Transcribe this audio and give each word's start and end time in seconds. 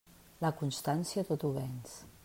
La 0.45 0.51
constància 0.61 1.25
tot 1.31 1.47
ho 1.47 1.53
venç. 1.61 1.97